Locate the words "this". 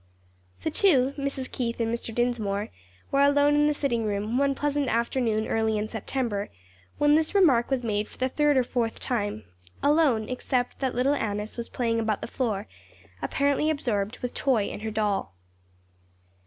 7.13-7.35